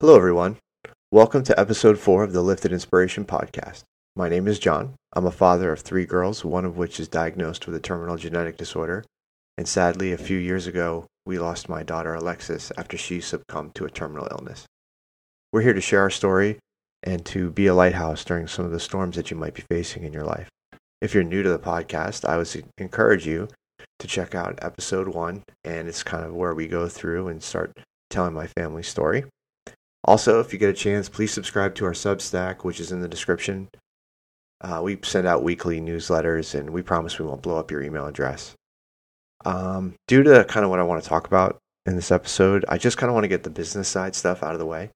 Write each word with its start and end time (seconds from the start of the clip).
Hello, 0.00 0.16
everyone. 0.16 0.56
Welcome 1.12 1.44
to 1.44 1.58
episode 1.58 2.00
four 2.00 2.24
of 2.24 2.32
the 2.32 2.42
Lifted 2.42 2.72
Inspiration 2.72 3.24
podcast. 3.24 3.84
My 4.16 4.28
name 4.28 4.48
is 4.48 4.58
John. 4.58 4.94
I'm 5.12 5.24
a 5.24 5.30
father 5.30 5.70
of 5.70 5.80
three 5.80 6.04
girls, 6.04 6.44
one 6.44 6.64
of 6.64 6.76
which 6.76 6.98
is 6.98 7.06
diagnosed 7.06 7.64
with 7.64 7.76
a 7.76 7.80
terminal 7.80 8.16
genetic 8.16 8.56
disorder. 8.56 9.04
And 9.56 9.68
sadly, 9.68 10.12
a 10.12 10.18
few 10.18 10.36
years 10.36 10.66
ago, 10.66 11.06
we 11.24 11.38
lost 11.38 11.68
my 11.68 11.84
daughter 11.84 12.12
Alexis 12.12 12.72
after 12.76 12.96
she 12.96 13.20
succumbed 13.20 13.76
to 13.76 13.84
a 13.84 13.90
terminal 13.90 14.26
illness. 14.32 14.64
We're 15.52 15.62
here 15.62 15.72
to 15.72 15.80
share 15.80 16.00
our 16.00 16.10
story 16.10 16.58
and 17.04 17.24
to 17.26 17.50
be 17.50 17.68
a 17.68 17.74
lighthouse 17.74 18.24
during 18.24 18.48
some 18.48 18.64
of 18.64 18.72
the 18.72 18.80
storms 18.80 19.14
that 19.14 19.30
you 19.30 19.36
might 19.36 19.54
be 19.54 19.62
facing 19.70 20.02
in 20.02 20.12
your 20.12 20.24
life. 20.24 20.48
If 21.00 21.14
you're 21.14 21.22
new 21.22 21.44
to 21.44 21.50
the 21.50 21.58
podcast, 21.60 22.28
I 22.28 22.36
would 22.36 22.64
encourage 22.78 23.28
you 23.28 23.46
to 24.00 24.08
check 24.08 24.34
out 24.34 24.58
episode 24.60 25.06
one, 25.06 25.44
and 25.62 25.86
it's 25.86 26.02
kind 26.02 26.24
of 26.24 26.34
where 26.34 26.52
we 26.52 26.66
go 26.66 26.88
through 26.88 27.28
and 27.28 27.40
start 27.40 27.78
telling 28.10 28.34
my 28.34 28.48
family 28.48 28.82
story. 28.82 29.26
Also, 30.04 30.38
if 30.40 30.52
you 30.52 30.58
get 30.58 30.68
a 30.68 30.74
chance, 30.74 31.08
please 31.08 31.32
subscribe 31.32 31.74
to 31.74 31.84
our 31.86 31.92
Substack, 31.92 32.62
which 32.62 32.78
is 32.78 32.92
in 32.92 33.00
the 33.00 33.08
description. 33.08 33.68
Uh, 34.60 34.80
we 34.82 34.98
send 35.02 35.26
out 35.26 35.42
weekly 35.42 35.80
newsletters, 35.80 36.58
and 36.58 36.70
we 36.70 36.82
promise 36.82 37.18
we 37.18 37.24
won't 37.24 37.42
blow 37.42 37.58
up 37.58 37.70
your 37.70 37.82
email 37.82 38.06
address. 38.06 38.54
Um, 39.44 39.94
due 40.06 40.22
to 40.22 40.44
kind 40.44 40.64
of 40.64 40.70
what 40.70 40.78
I 40.78 40.84
want 40.84 41.02
to 41.02 41.08
talk 41.08 41.26
about 41.26 41.58
in 41.86 41.96
this 41.96 42.10
episode, 42.10 42.64
I 42.68 42.78
just 42.78 42.96
kind 42.96 43.08
of 43.08 43.14
want 43.14 43.24
to 43.24 43.28
get 43.28 43.42
the 43.42 43.50
business 43.50 43.88
side 43.88 44.14
stuff 44.14 44.42
out 44.42 44.52
of 44.52 44.58
the 44.58 44.66
way. 44.66 44.90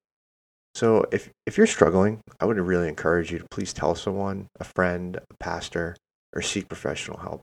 So 0.74 1.06
if 1.10 1.30
if 1.46 1.56
you're 1.56 1.66
struggling, 1.66 2.20
I 2.40 2.44
would 2.44 2.58
really 2.58 2.88
encourage 2.88 3.32
you 3.32 3.38
to 3.38 3.46
please 3.50 3.72
tell 3.72 3.94
someone, 3.94 4.46
a 4.60 4.64
friend, 4.64 5.16
a 5.16 5.34
pastor, 5.40 5.96
or 6.34 6.42
seek 6.42 6.68
professional 6.68 7.18
help. 7.18 7.40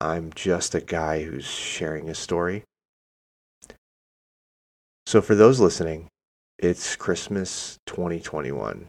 I'm 0.00 0.32
just 0.34 0.74
a 0.74 0.80
guy 0.80 1.24
who's 1.24 1.44
sharing 1.44 2.06
his 2.06 2.18
story. 2.18 2.64
So 5.06 5.20
for 5.20 5.34
those 5.34 5.60
listening, 5.60 6.08
it's 6.58 6.96
Christmas 6.96 7.78
2021. 7.86 8.86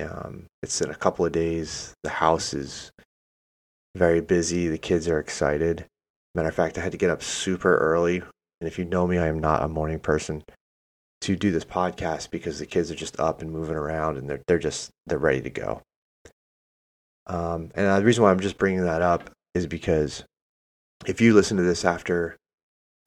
Um, 0.00 0.46
it's 0.62 0.80
in 0.80 0.90
a 0.90 0.94
couple 0.94 1.26
of 1.26 1.32
days. 1.32 1.92
The 2.02 2.10
house 2.10 2.54
is 2.54 2.90
very 3.94 4.20
busy. 4.20 4.68
The 4.68 4.78
kids 4.78 5.08
are 5.08 5.18
excited. 5.18 5.84
Matter 6.34 6.48
of 6.48 6.54
fact, 6.54 6.78
I 6.78 6.82
had 6.82 6.92
to 6.92 6.98
get 6.98 7.10
up 7.10 7.22
super 7.22 7.76
early. 7.76 8.22
And 8.60 8.68
if 8.68 8.78
you 8.78 8.84
know 8.84 9.06
me, 9.06 9.18
I 9.18 9.26
am 9.26 9.38
not 9.38 9.62
a 9.62 9.68
morning 9.68 9.98
person 9.98 10.42
to 11.22 11.36
do 11.36 11.50
this 11.50 11.64
podcast 11.64 12.30
because 12.30 12.58
the 12.58 12.66
kids 12.66 12.90
are 12.90 12.96
just 12.96 13.18
up 13.18 13.42
and 13.42 13.50
moving 13.50 13.74
around 13.74 14.16
and 14.16 14.28
they're 14.28 14.40
they're 14.46 14.58
just 14.58 14.90
they're 15.06 15.18
ready 15.18 15.42
to 15.42 15.50
go. 15.50 15.82
Um, 17.26 17.70
and 17.74 17.86
the 17.86 18.04
reason 18.04 18.22
why 18.22 18.30
I'm 18.30 18.40
just 18.40 18.58
bringing 18.58 18.84
that 18.84 19.02
up 19.02 19.30
is 19.54 19.66
because 19.66 20.24
if 21.06 21.20
you 21.20 21.34
listen 21.34 21.56
to 21.56 21.62
this 21.62 21.84
after 21.84 22.36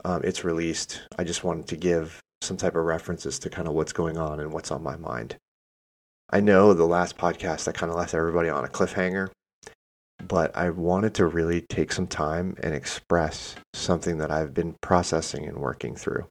um, 0.04 0.22
it's 0.24 0.44
released, 0.44 1.02
I 1.18 1.24
just 1.24 1.42
wanted 1.42 1.66
to 1.68 1.76
give 1.76 2.20
some 2.42 2.56
type 2.56 2.74
of 2.74 2.84
references 2.84 3.38
to 3.40 3.50
kind 3.50 3.68
of 3.68 3.74
what's 3.74 3.92
going 3.92 4.18
on 4.18 4.40
and 4.40 4.52
what's 4.52 4.70
on 4.70 4.82
my 4.82 4.96
mind. 4.96 5.36
I 6.30 6.40
know 6.40 6.72
the 6.72 6.86
last 6.86 7.18
podcast 7.18 7.68
I 7.68 7.72
kind 7.72 7.90
of 7.90 7.98
left 7.98 8.14
everybody 8.14 8.48
on 8.48 8.64
a 8.64 8.68
cliffhanger, 8.68 9.30
but 10.26 10.56
I 10.56 10.70
wanted 10.70 11.14
to 11.14 11.26
really 11.26 11.60
take 11.60 11.92
some 11.92 12.06
time 12.06 12.56
and 12.62 12.74
express 12.74 13.56
something 13.74 14.18
that 14.18 14.30
I've 14.30 14.54
been 14.54 14.76
processing 14.80 15.46
and 15.46 15.58
working 15.58 15.94
through. 15.94 16.26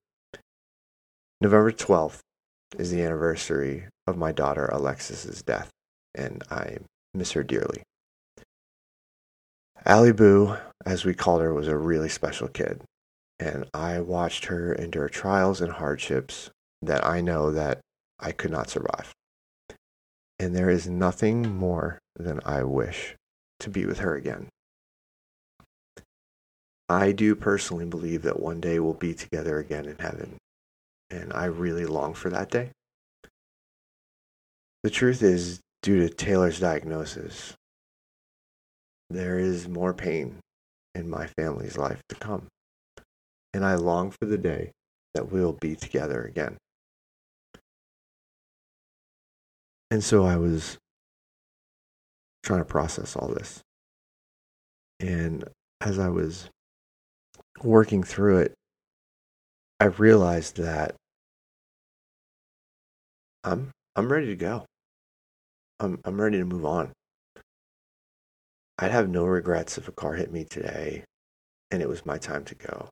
November 1.40 1.72
12th 1.72 2.20
is 2.78 2.92
the 2.92 3.02
anniversary 3.02 3.86
of 4.08 4.18
my 4.18 4.32
daughter 4.32 4.66
Alexis's 4.68 5.42
death, 5.42 5.70
and 6.16 6.44
I 6.50 6.78
miss 7.14 7.32
her 7.34 7.44
dearly. 7.44 7.84
Allie 9.86 10.14
Boo, 10.14 10.56
as 10.86 11.06
we 11.06 11.14
called 11.14 11.42
her, 11.42 11.54
was 11.54 11.68
a 11.68 11.78
really 11.78 12.10
special 12.10 12.48
kid, 12.48 12.82
and 13.42 13.66
I 13.74 14.00
watched 14.00 14.46
her 14.46 14.72
endure 14.72 15.10
trials 15.10 15.62
and 15.62 15.72
hardships 15.72 16.52
that 16.84 17.04
I 17.04 17.22
know 17.22 17.52
that 17.52 17.80
I 18.20 18.32
could 18.32 18.52
not 18.52 18.70
survive. 18.70 19.12
And 20.38 20.56
there 20.56 20.70
is 20.70 20.88
nothing 20.88 21.56
more 21.56 21.98
than 22.16 22.40
I 22.46 22.64
wish 22.64 23.16
to 23.60 23.70
be 23.70 23.86
with 23.86 24.00
her 24.00 24.16
again. 24.16 24.48
I 26.88 27.12
do 27.14 27.36
personally 27.36 27.86
believe 27.86 28.22
that 28.22 28.40
one 28.40 28.62
day 28.62 28.80
we'll 28.80 28.94
be 28.94 29.16
together 29.16 29.58
again 29.58 29.86
in 29.86 29.98
heaven 29.98 30.38
and 31.10 31.34
I 31.34 31.46
really 31.46 31.86
long 31.86 32.14
for 32.14 32.30
that 32.30 32.52
day. 32.52 32.70
The 34.84 34.90
truth 34.90 35.24
is, 35.24 35.60
due 35.82 36.00
to 36.08 36.14
Taylor's 36.14 36.60
diagnosis, 36.60 37.54
there 39.10 39.40
is 39.40 39.68
more 39.68 39.94
pain 39.94 40.38
in 40.96 41.10
my 41.10 41.28
family's 41.38 41.78
life 41.78 42.02
to 42.10 42.16
come. 42.16 42.48
And 43.54 43.66
I 43.66 43.76
long 43.76 44.12
for 44.12 44.26
the 44.26 44.38
day 44.38 44.72
that 45.14 45.32
we'll 45.32 45.54
be 45.54 45.76
together 45.76 46.24
again. 46.24 46.58
And 49.90 50.04
so 50.04 50.24
I 50.24 50.38
was 50.38 50.78
trying 52.44 52.60
to 52.60 52.66
process 52.66 53.16
all 53.16 53.28
this. 53.28 53.62
And 55.00 55.44
as 55.82 56.00
I 56.00 56.10
was 56.10 56.50
working 57.62 58.04
through 58.04 58.40
it, 58.40 58.54
I 59.80 59.86
realized 59.86 60.58
that 60.58 60.96
I'm 63.44 63.72
I'm 63.96 64.12
ready 64.12 64.28
to 64.28 64.36
go. 64.36 64.66
I'm 65.80 66.00
I'm 66.06 66.22
ready 66.22 66.38
to 66.38 66.46
move 66.46 66.66
on. 66.66 66.92
I'd 68.78 68.92
have 68.92 69.10
no 69.10 69.26
regrets 69.26 69.78
if 69.78 69.88
a 69.88 69.92
car 69.92 70.14
hit 70.14 70.32
me 70.32 70.46
today 70.46 71.04
and 71.72 71.82
it 71.82 71.90
was 71.90 72.06
my 72.06 72.18
time 72.18 72.46
to 72.46 72.56
go. 72.56 72.90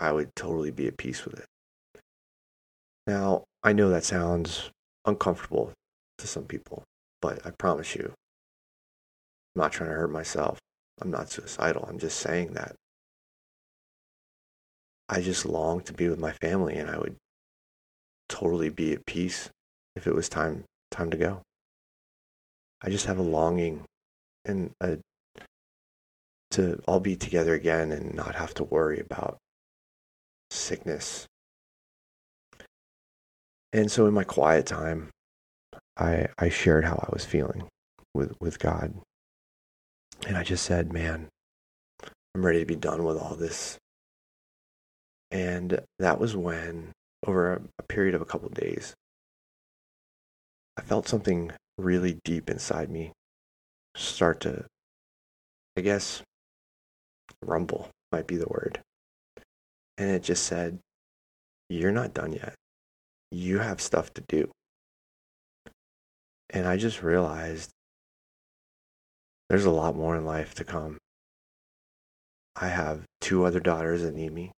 I 0.00 0.12
would 0.12 0.34
totally 0.36 0.70
be 0.70 0.86
at 0.86 0.96
peace 0.96 1.24
with 1.24 1.40
it. 1.40 1.46
Now, 3.06 3.44
I 3.62 3.72
know 3.72 3.88
that 3.90 4.04
sounds 4.04 4.70
uncomfortable 5.04 5.72
to 6.18 6.26
some 6.26 6.44
people, 6.44 6.84
but 7.20 7.44
I 7.44 7.50
promise 7.50 7.94
you, 7.94 8.12
I'm 9.54 9.62
not 9.62 9.72
trying 9.72 9.90
to 9.90 9.96
hurt 9.96 10.12
myself. 10.12 10.58
I'm 11.00 11.10
not 11.10 11.30
suicidal. 11.30 11.86
I'm 11.88 11.98
just 11.98 12.18
saying 12.18 12.52
that. 12.52 12.74
I 15.08 15.22
just 15.22 15.46
long 15.46 15.80
to 15.82 15.92
be 15.92 16.08
with 16.08 16.18
my 16.18 16.32
family 16.32 16.76
and 16.76 16.90
I 16.90 16.98
would 16.98 17.16
totally 18.28 18.68
be 18.68 18.92
at 18.92 19.06
peace 19.06 19.48
if 19.96 20.06
it 20.06 20.14
was 20.14 20.28
time 20.28 20.64
time 20.90 21.10
to 21.10 21.16
go. 21.16 21.40
I 22.82 22.90
just 22.90 23.06
have 23.06 23.18
a 23.18 23.22
longing 23.22 23.84
and 24.44 24.70
a, 24.80 24.98
to 26.52 26.80
all 26.86 27.00
be 27.00 27.16
together 27.16 27.54
again 27.54 27.90
and 27.90 28.14
not 28.14 28.34
have 28.34 28.54
to 28.54 28.64
worry 28.64 29.00
about 29.00 29.38
sickness. 30.68 31.26
And 33.72 33.90
so 33.90 34.06
in 34.06 34.14
my 34.14 34.24
quiet 34.24 34.66
time, 34.66 35.10
I 35.96 36.28
I 36.38 36.48
shared 36.48 36.84
how 36.84 36.96
I 36.96 37.12
was 37.12 37.24
feeling 37.24 37.64
with 38.14 38.34
with 38.40 38.58
God. 38.58 38.94
And 40.26 40.36
I 40.36 40.42
just 40.42 40.64
said, 40.64 40.92
"Man, 40.92 41.28
I'm 42.34 42.44
ready 42.44 42.60
to 42.60 42.66
be 42.66 42.76
done 42.76 43.04
with 43.04 43.16
all 43.18 43.34
this." 43.34 43.78
And 45.30 45.80
that 45.98 46.18
was 46.20 46.36
when 46.36 46.92
over 47.26 47.52
a, 47.54 47.60
a 47.78 47.82
period 47.82 48.14
of 48.14 48.22
a 48.22 48.24
couple 48.24 48.48
of 48.48 48.54
days, 48.54 48.94
I 50.76 50.82
felt 50.82 51.08
something 51.08 51.52
really 51.76 52.18
deep 52.24 52.48
inside 52.48 52.90
me 52.90 53.12
start 53.96 54.40
to, 54.40 54.64
I 55.76 55.80
guess, 55.80 56.22
rumble 57.42 57.88
might 58.12 58.26
be 58.26 58.36
the 58.36 58.48
word. 58.48 58.80
And 59.98 60.10
it 60.10 60.22
just 60.22 60.44
said, 60.44 60.78
You're 61.68 61.92
not 61.92 62.14
done 62.14 62.32
yet. 62.32 62.54
You 63.30 63.58
have 63.58 63.80
stuff 63.80 64.14
to 64.14 64.22
do. 64.28 64.50
And 66.50 66.66
I 66.66 66.78
just 66.78 67.02
realized 67.02 67.70
there's 69.50 69.66
a 69.66 69.70
lot 69.70 69.96
more 69.96 70.16
in 70.16 70.24
life 70.24 70.54
to 70.54 70.64
come. 70.64 70.96
I 72.56 72.68
have 72.68 73.04
two 73.20 73.44
other 73.44 73.60
daughters 73.60 74.02
that 74.02 74.14
need 74.14 74.32
me. 74.32 74.52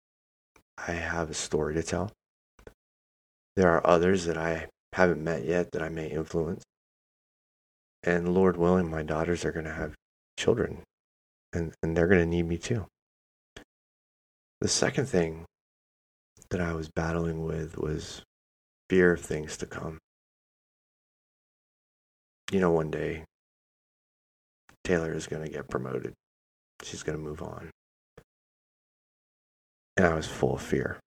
I 0.78 0.92
have 0.92 1.30
a 1.30 1.34
story 1.34 1.74
to 1.74 1.82
tell. 1.82 2.12
There 3.56 3.70
are 3.70 3.86
others 3.86 4.24
that 4.26 4.38
I 4.38 4.68
haven't 4.92 5.22
met 5.22 5.44
yet 5.44 5.72
that 5.72 5.82
I 5.82 5.88
may 5.88 6.08
influence. 6.08 6.62
And 8.02 8.34
Lord 8.34 8.56
willing, 8.56 8.90
my 8.90 9.02
daughters 9.02 9.44
are 9.44 9.52
going 9.52 9.66
to 9.66 9.72
have 9.72 9.94
children 10.38 10.82
and, 11.52 11.72
and 11.82 11.96
they're 11.96 12.06
going 12.06 12.20
to 12.20 12.26
need 12.26 12.46
me 12.46 12.56
too. 12.56 12.86
The 14.60 14.68
second 14.68 15.06
thing 15.06 15.46
that 16.50 16.60
I 16.60 16.74
was 16.74 16.90
battling 16.94 17.44
with 17.44 17.78
was 17.78 18.22
fear 18.90 19.14
of 19.14 19.20
things 19.20 19.56
to 19.58 19.66
come. 19.66 19.98
You 22.52 22.60
know, 22.60 22.70
one 22.70 22.90
day 22.90 23.24
Taylor 24.84 25.14
is 25.14 25.26
going 25.26 25.44
to 25.44 25.50
get 25.50 25.70
promoted, 25.70 26.12
she's 26.82 27.02
going 27.02 27.16
to 27.16 27.24
move 27.24 27.42
on. 27.42 27.70
And 29.96 30.06
I 30.06 30.14
was 30.14 30.26
full 30.26 30.54
of 30.54 30.62
fear. 30.62 30.98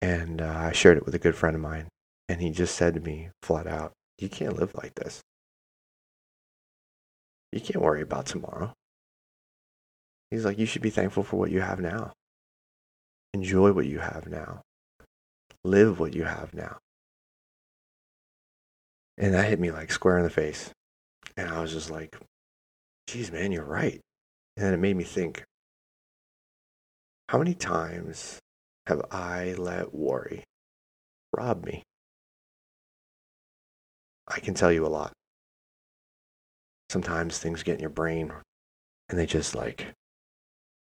And 0.00 0.40
uh, 0.40 0.52
I 0.56 0.72
shared 0.72 0.96
it 0.96 1.04
with 1.04 1.14
a 1.14 1.18
good 1.18 1.36
friend 1.36 1.54
of 1.54 1.62
mine. 1.62 1.88
And 2.28 2.40
he 2.40 2.50
just 2.50 2.74
said 2.74 2.94
to 2.94 3.00
me 3.00 3.30
flat 3.42 3.66
out, 3.66 3.92
You 4.18 4.28
can't 4.28 4.58
live 4.58 4.74
like 4.74 4.94
this. 4.94 5.20
You 7.52 7.60
can't 7.60 7.84
worry 7.84 8.02
about 8.02 8.26
tomorrow. 8.26 8.72
He's 10.32 10.46
like, 10.46 10.58
You 10.58 10.64
should 10.64 10.80
be 10.80 10.88
thankful 10.88 11.24
for 11.24 11.36
what 11.36 11.50
you 11.50 11.60
have 11.60 11.78
now. 11.78 12.14
Enjoy 13.34 13.70
what 13.70 13.84
you 13.84 13.98
have 13.98 14.26
now. 14.26 14.62
Live 15.62 16.00
what 16.00 16.14
you 16.14 16.24
have 16.24 16.54
now. 16.54 16.78
And 19.18 19.34
that 19.34 19.46
hit 19.46 19.60
me 19.60 19.70
like 19.70 19.92
square 19.92 20.16
in 20.16 20.24
the 20.24 20.30
face. 20.30 20.70
And 21.36 21.50
I 21.50 21.60
was 21.60 21.70
just 21.70 21.90
like, 21.90 22.16
geez, 23.06 23.30
man, 23.30 23.52
you're 23.52 23.62
right. 23.62 24.00
And 24.56 24.74
it 24.74 24.78
made 24.78 24.96
me 24.96 25.04
think 25.04 25.44
how 27.28 27.36
many 27.36 27.52
times 27.52 28.38
have 28.86 29.02
I 29.10 29.54
let 29.58 29.94
worry 29.94 30.44
rob 31.36 31.66
me? 31.66 31.82
I 34.26 34.40
can 34.40 34.54
tell 34.54 34.72
you 34.72 34.86
a 34.86 34.88
lot. 34.88 35.12
Sometimes 36.88 37.38
things 37.38 37.62
get 37.62 37.74
in 37.74 37.80
your 37.80 37.90
brain 37.90 38.32
and 39.10 39.18
they 39.18 39.26
just 39.26 39.54
like, 39.54 39.92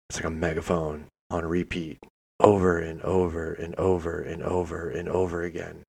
it's 0.08 0.18
like 0.18 0.26
a 0.26 0.30
megaphone 0.30 1.06
on 1.30 1.44
repeat 1.44 1.98
over 2.40 2.78
and 2.78 3.00
over 3.02 3.52
and 3.52 3.74
over 3.76 4.20
and 4.20 4.42
over 4.42 4.88
and 4.88 5.08
over 5.08 5.42
again. 5.42 5.82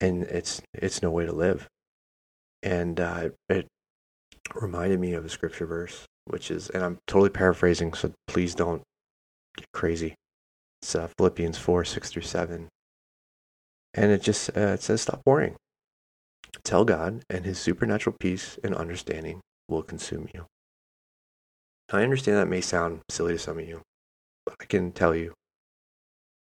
And 0.00 0.24
it's 0.24 0.62
it's 0.74 1.02
no 1.02 1.10
way 1.10 1.26
to 1.26 1.32
live. 1.32 1.68
And 2.62 2.98
uh, 2.98 3.30
it 3.48 3.66
reminded 4.54 5.00
me 5.00 5.14
of 5.14 5.24
a 5.24 5.28
scripture 5.28 5.66
verse, 5.66 6.06
which 6.24 6.50
is, 6.50 6.70
and 6.70 6.82
I'm 6.84 6.98
totally 7.06 7.30
paraphrasing, 7.30 7.94
so 7.94 8.12
please 8.26 8.54
don't 8.54 8.82
get 9.56 9.66
crazy. 9.72 10.14
It's 10.82 10.94
uh, 10.94 11.08
Philippians 11.18 11.58
4 11.58 11.84
6 11.84 12.10
through 12.10 12.22
7. 12.22 12.68
And 13.94 14.10
it 14.12 14.22
just 14.22 14.50
uh, 14.56 14.60
it 14.60 14.82
says, 14.82 15.02
Stop 15.02 15.22
worrying. 15.26 15.56
Tell 16.64 16.84
God, 16.84 17.22
and 17.28 17.44
his 17.44 17.58
supernatural 17.58 18.16
peace 18.18 18.58
and 18.62 18.74
understanding 18.74 19.40
will 19.68 19.82
consume 19.82 20.28
you. 20.34 20.46
I 21.90 22.02
understand 22.02 22.36
that 22.36 22.48
may 22.48 22.60
sound 22.60 23.00
silly 23.10 23.32
to 23.32 23.38
some 23.38 23.58
of 23.58 23.66
you, 23.66 23.80
but 24.44 24.56
I 24.60 24.66
can 24.66 24.92
tell 24.92 25.14
you 25.14 25.32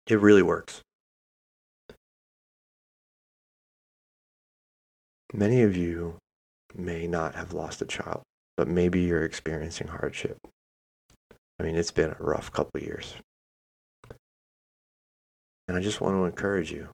it 0.06 0.20
really 0.20 0.42
works. 0.42 0.82
Many 5.32 5.62
of 5.62 5.76
you 5.76 6.16
may 6.75 7.06
not 7.06 7.37
have 7.37 7.54
lost 7.54 7.81
a 7.81 7.87
child, 7.87 8.22
but 8.56 8.69
maybe 8.69 9.00
you're 9.00 9.25
experiencing 9.25 9.87
hardship. 9.87 10.37
I 11.58 11.62
mean, 11.62 11.76
it's 11.76 11.92
been 11.92 12.10
a 12.10 12.16
rough 12.22 12.52
couple 12.52 12.81
years. 12.81 13.14
And 15.69 15.76
I 15.76 15.81
just 15.81 16.00
want 16.00 16.16
to 16.16 16.25
encourage 16.25 16.72
you 16.72 16.88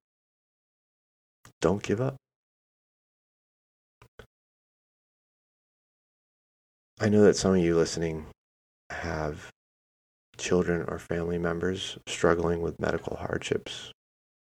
don't 1.60 1.82
give 1.82 2.00
up. 2.00 2.16
I 7.00 7.08
know 7.08 7.22
that 7.25 7.37
some 7.37 7.52
of 7.52 7.58
you 7.58 7.75
listening 7.75 8.26
have 9.02 9.50
children 10.38 10.84
or 10.88 10.98
family 10.98 11.38
members 11.38 11.98
struggling 12.06 12.60
with 12.60 12.81
medical 12.81 13.16
hardships 13.16 13.93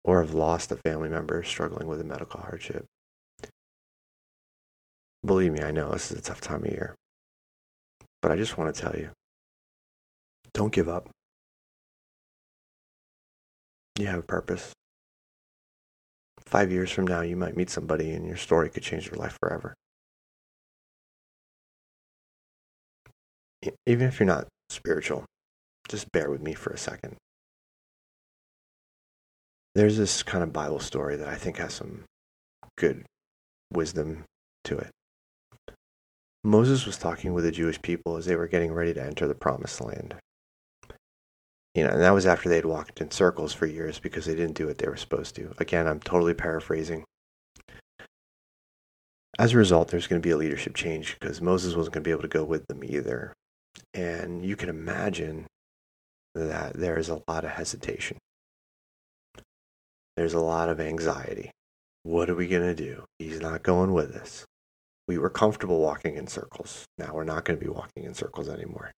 or 0.04 0.20
have 0.20 0.34
lost 0.34 0.72
a 0.72 0.76
family 0.76 1.08
member 1.08 1.42
struggling 1.42 1.86
with 1.86 2.00
a 2.00 2.04
medical 2.04 2.40
hardship. 2.40 2.84
Believe 5.24 5.52
me, 5.52 5.62
I 5.62 5.70
know 5.70 5.90
this 5.90 6.10
is 6.10 6.18
a 6.18 6.22
tough 6.22 6.40
time 6.40 6.64
of 6.64 6.70
year. 6.70 6.94
But 8.22 8.32
I 8.32 8.36
just 8.36 8.58
want 8.58 8.74
to 8.74 8.80
tell 8.80 8.96
you 8.96 9.10
don't 10.52 10.72
give 10.72 10.88
up. 10.88 11.08
You 13.98 14.06
have 14.06 14.20
a 14.20 14.22
purpose. 14.22 14.72
Five 16.40 16.72
years 16.72 16.90
from 16.90 17.06
now, 17.06 17.20
you 17.20 17.36
might 17.36 17.56
meet 17.56 17.70
somebody 17.70 18.12
and 18.12 18.26
your 18.26 18.36
story 18.36 18.70
could 18.70 18.82
change 18.82 19.08
their 19.08 19.18
life 19.18 19.36
forever. 19.40 19.74
Even 23.86 24.08
if 24.08 24.18
you're 24.18 24.26
not 24.26 24.48
spiritual, 24.70 25.24
just 25.88 26.10
bear 26.12 26.30
with 26.30 26.42
me 26.42 26.54
for 26.54 26.70
a 26.72 26.78
second. 26.78 27.16
There's 29.74 29.96
this 29.96 30.22
kind 30.22 30.42
of 30.42 30.52
Bible 30.52 30.80
story 30.80 31.16
that 31.16 31.28
I 31.28 31.36
think 31.36 31.58
has 31.58 31.74
some 31.74 32.04
good 32.76 33.04
wisdom 33.72 34.24
to 34.64 34.78
it. 34.78 34.90
Moses 36.42 36.86
was 36.86 36.96
talking 36.96 37.34
with 37.34 37.44
the 37.44 37.52
Jewish 37.52 37.80
people 37.82 38.16
as 38.16 38.24
they 38.24 38.34
were 38.34 38.48
getting 38.48 38.72
ready 38.72 38.94
to 38.94 39.02
enter 39.02 39.28
the 39.28 39.34
promised 39.34 39.80
land. 39.80 40.14
You 41.74 41.84
know, 41.84 41.90
and 41.90 42.00
that 42.00 42.14
was 42.14 42.26
after 42.26 42.48
they'd 42.48 42.64
walked 42.64 43.00
in 43.00 43.10
circles 43.10 43.52
for 43.52 43.66
years 43.66 44.00
because 44.00 44.24
they 44.24 44.34
didn't 44.34 44.56
do 44.56 44.66
what 44.66 44.78
they 44.78 44.88
were 44.88 44.96
supposed 44.96 45.36
to. 45.36 45.52
Again, 45.58 45.86
I'm 45.86 46.00
totally 46.00 46.34
paraphrasing. 46.34 47.04
As 49.38 49.52
a 49.52 49.58
result, 49.58 49.88
there's 49.88 50.06
going 50.06 50.20
to 50.20 50.26
be 50.26 50.32
a 50.32 50.36
leadership 50.36 50.74
change 50.74 51.16
because 51.18 51.40
Moses 51.40 51.76
wasn't 51.76 51.94
going 51.94 52.02
to 52.02 52.08
be 52.08 52.10
able 52.10 52.22
to 52.22 52.28
go 52.28 52.44
with 52.44 52.66
them 52.66 52.82
either. 52.82 53.32
And 53.94 54.44
you 54.44 54.56
can 54.56 54.68
imagine 54.68 55.46
that 56.34 56.74
there 56.74 56.98
is 56.98 57.08
a 57.08 57.22
lot 57.28 57.44
of 57.44 57.50
hesitation. 57.50 58.18
There's 60.16 60.34
a 60.34 60.40
lot 60.40 60.68
of 60.68 60.80
anxiety. 60.80 61.50
What 62.02 62.30
are 62.30 62.34
we 62.34 62.48
going 62.48 62.62
to 62.62 62.74
do? 62.74 63.04
He's 63.18 63.40
not 63.40 63.62
going 63.62 63.92
with 63.92 64.14
us. 64.14 64.44
We 65.08 65.18
were 65.18 65.30
comfortable 65.30 65.80
walking 65.80 66.16
in 66.16 66.26
circles. 66.26 66.84
Now 66.98 67.12
we're 67.14 67.24
not 67.24 67.44
going 67.44 67.58
to 67.58 67.64
be 67.64 67.70
walking 67.70 68.04
in 68.04 68.14
circles 68.14 68.48
anymore. 68.48 68.92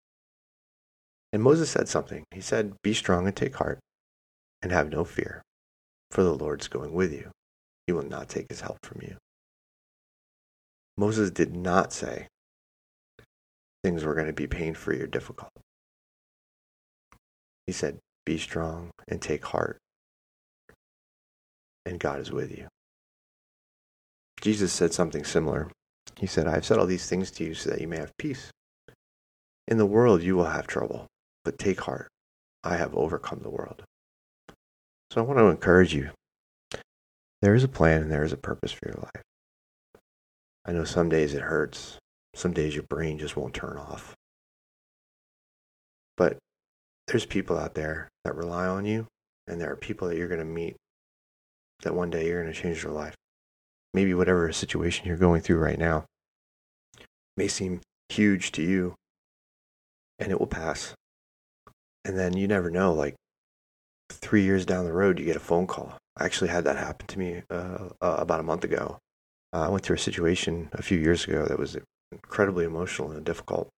And 1.32 1.42
Moses 1.42 1.70
said 1.70 1.88
something. 1.88 2.24
He 2.30 2.40
said, 2.40 2.74
Be 2.82 2.92
strong 2.92 3.26
and 3.26 3.34
take 3.34 3.56
heart, 3.56 3.78
and 4.60 4.70
have 4.70 4.90
no 4.90 5.04
fear, 5.04 5.42
for 6.10 6.22
the 6.22 6.34
Lord's 6.34 6.68
going 6.68 6.92
with 6.92 7.12
you. 7.12 7.30
He 7.86 7.92
will 7.92 8.02
not 8.02 8.28
take 8.28 8.50
his 8.50 8.60
help 8.60 8.78
from 8.84 9.00
you. 9.02 9.16
Moses 10.96 11.30
did 11.30 11.56
not 11.56 11.92
say 11.92 12.28
things 13.82 14.04
were 14.04 14.14
going 14.14 14.26
to 14.26 14.32
be 14.32 14.46
pain 14.46 14.74
free 14.74 15.00
or 15.00 15.06
difficult. 15.06 15.50
He 17.66 17.72
said, 17.72 17.98
Be 18.24 18.38
strong 18.38 18.90
and 19.08 19.20
take 19.20 19.44
heart, 19.44 19.78
and 21.84 21.98
God 21.98 22.20
is 22.20 22.32
with 22.32 22.56
you. 22.56 22.68
Jesus 24.40 24.72
said 24.72 24.92
something 24.92 25.24
similar. 25.24 25.70
He 26.16 26.26
said, 26.26 26.46
I 26.46 26.54
have 26.54 26.64
said 26.64 26.78
all 26.78 26.86
these 26.86 27.08
things 27.08 27.30
to 27.32 27.44
you 27.44 27.54
so 27.54 27.70
that 27.70 27.80
you 27.80 27.88
may 27.88 27.98
have 27.98 28.16
peace. 28.18 28.50
In 29.68 29.78
the 29.78 29.86
world 29.86 30.22
you 30.22 30.36
will 30.36 30.46
have 30.46 30.66
trouble, 30.66 31.06
but 31.44 31.58
take 31.58 31.80
heart. 31.80 32.08
I 32.64 32.76
have 32.76 32.94
overcome 32.94 33.40
the 33.42 33.50
world. 33.50 33.84
So 35.10 35.20
I 35.20 35.24
want 35.24 35.38
to 35.38 35.46
encourage 35.46 35.94
you. 35.94 36.10
There 37.40 37.54
is 37.54 37.64
a 37.64 37.68
plan 37.68 38.02
and 38.02 38.10
there 38.10 38.24
is 38.24 38.32
a 38.32 38.36
purpose 38.36 38.72
for 38.72 38.86
your 38.86 38.96
life. 38.96 39.22
I 40.64 40.72
know 40.72 40.84
some 40.84 41.08
days 41.08 41.34
it 41.34 41.42
hurts. 41.42 41.98
Some 42.34 42.52
days 42.52 42.74
your 42.74 42.84
brain 42.84 43.18
just 43.18 43.36
won't 43.36 43.54
turn 43.54 43.76
off. 43.76 44.14
But 46.16 46.38
there's 47.06 47.26
people 47.26 47.58
out 47.58 47.74
there 47.74 48.08
that 48.24 48.34
rely 48.34 48.66
on 48.66 48.84
you, 48.84 49.06
and 49.46 49.60
there 49.60 49.70
are 49.70 49.76
people 49.76 50.08
that 50.08 50.16
you're 50.16 50.28
going 50.28 50.38
to 50.38 50.44
meet 50.44 50.76
that 51.82 51.94
one 51.94 52.10
day 52.10 52.26
you're 52.26 52.42
going 52.42 52.52
to 52.52 52.60
change 52.60 52.82
their 52.82 52.92
life. 52.92 53.14
Maybe 53.94 54.14
whatever 54.14 54.50
situation 54.52 55.06
you're 55.06 55.16
going 55.16 55.42
through 55.42 55.58
right 55.58 55.78
now 55.78 56.04
may 57.36 57.48
seem 57.48 57.80
huge 58.08 58.52
to 58.52 58.62
you, 58.62 58.94
and 60.18 60.30
it 60.30 60.38
will 60.38 60.46
pass. 60.46 60.94
And 62.04 62.18
then 62.18 62.36
you 62.36 62.48
never 62.48 62.70
know, 62.70 62.92
like 62.92 63.14
three 64.10 64.42
years 64.42 64.64
down 64.64 64.84
the 64.84 64.92
road, 64.92 65.18
you 65.18 65.24
get 65.24 65.36
a 65.36 65.40
phone 65.40 65.66
call. 65.66 65.98
I 66.16 66.24
actually 66.24 66.48
had 66.50 66.64
that 66.64 66.76
happen 66.76 67.06
to 67.06 67.18
me 67.18 67.42
uh, 67.50 67.88
uh, 68.00 68.16
about 68.18 68.40
a 68.40 68.44
month 68.44 68.64
ago. 68.64 68.98
Uh, 69.52 69.66
I 69.66 69.68
went 69.68 69.84
through 69.84 69.96
a 69.96 70.00
situation 70.00 70.68
a 70.72 70.82
few 70.82 70.98
years 70.98 71.24
ago 71.24 71.44
that 71.46 71.58
was 71.58 71.76
incredibly 72.12 72.64
emotional 72.64 73.10
and 73.10 73.24
difficult. 73.24 73.68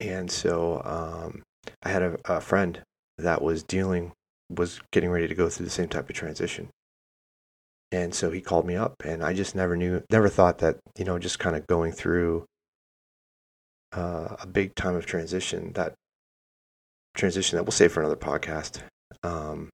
And 0.00 0.30
so 0.30 0.82
um, 0.84 1.42
I 1.82 1.88
had 1.88 2.02
a, 2.02 2.18
a 2.24 2.40
friend 2.40 2.82
that 3.18 3.40
was 3.40 3.62
dealing, 3.62 4.12
was 4.50 4.80
getting 4.92 5.10
ready 5.10 5.28
to 5.28 5.34
go 5.34 5.48
through 5.48 5.66
the 5.66 5.70
same 5.70 5.88
type 5.88 6.10
of 6.10 6.16
transition. 6.16 6.68
And 7.92 8.14
so 8.14 8.30
he 8.30 8.40
called 8.40 8.66
me 8.66 8.74
up, 8.74 8.94
and 9.04 9.22
I 9.22 9.34
just 9.34 9.54
never 9.54 9.76
knew, 9.76 10.02
never 10.10 10.28
thought 10.28 10.58
that, 10.58 10.78
you 10.96 11.04
know, 11.04 11.18
just 11.18 11.38
kind 11.38 11.54
of 11.54 11.66
going 11.66 11.92
through 11.92 12.46
uh, 13.92 14.36
a 14.40 14.46
big 14.46 14.74
time 14.74 14.96
of 14.96 15.04
transition, 15.04 15.72
that 15.74 15.92
transition 17.14 17.56
that 17.56 17.64
we'll 17.64 17.72
save 17.72 17.92
for 17.92 18.00
another 18.00 18.16
podcast, 18.16 18.80
um, 19.22 19.68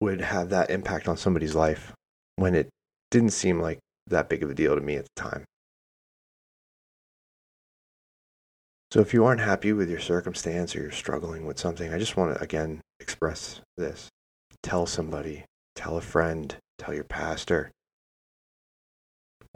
would 0.00 0.20
have 0.20 0.50
that 0.50 0.70
impact 0.70 1.06
on 1.06 1.16
somebody's 1.16 1.54
life 1.54 1.92
when 2.34 2.56
it 2.56 2.68
didn't 3.12 3.30
seem 3.30 3.60
like 3.60 3.78
that 4.08 4.28
big 4.28 4.42
of 4.42 4.50
a 4.50 4.54
deal 4.54 4.74
to 4.74 4.80
me 4.80 4.96
at 4.96 5.04
the 5.04 5.22
time. 5.22 5.44
So 8.94 9.00
if 9.00 9.12
you 9.12 9.24
aren't 9.24 9.40
happy 9.40 9.72
with 9.72 9.90
your 9.90 9.98
circumstance 9.98 10.76
or 10.76 10.82
you're 10.82 10.92
struggling 10.92 11.46
with 11.46 11.58
something, 11.58 11.92
I 11.92 11.98
just 11.98 12.16
want 12.16 12.32
to 12.32 12.40
again 12.40 12.80
express 13.00 13.60
this. 13.76 14.08
Tell 14.62 14.86
somebody, 14.86 15.46
tell 15.74 15.96
a 15.96 16.00
friend, 16.00 16.54
tell 16.78 16.94
your 16.94 17.02
pastor. 17.02 17.72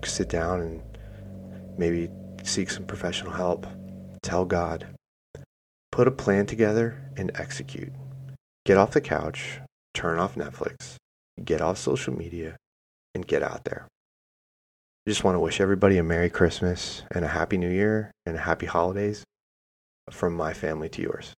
Sit 0.04 0.28
down 0.28 0.61
and 0.61 0.83
maybe 1.78 2.09
seek 2.42 2.68
some 2.68 2.85
professional 2.85 3.30
help. 3.30 3.64
Tell 4.25 4.45
God. 4.45 4.88
Put 5.92 6.09
a 6.09 6.11
plan 6.11 6.47
together 6.47 7.00
and 7.16 7.30
execute. 7.37 7.92
Get 8.64 8.76
off 8.76 8.90
the 8.90 9.00
couch, 9.00 9.61
turn 9.95 10.18
off 10.18 10.35
Netflix, 10.35 10.97
get 11.45 11.61
off 11.61 11.78
social 11.78 12.12
media, 12.12 12.57
and 13.14 13.25
get 13.25 13.45
out 13.45 13.62
there. 13.62 13.87
I 15.09 15.11
just 15.11 15.25
want 15.25 15.37
to 15.37 15.41
wish 15.41 15.59
everybody 15.59 15.97
a 15.97 16.03
Merry 16.03 16.29
Christmas 16.29 17.03
and 17.11 17.25
a 17.25 17.29
Happy 17.29 17.57
New 17.57 17.71
Year 17.71 18.12
and 18.27 18.37
a 18.37 18.41
Happy 18.41 18.67
Holidays 18.67 19.25
from 20.11 20.35
my 20.35 20.53
family 20.53 20.91
to 20.91 21.00
yours. 21.00 21.33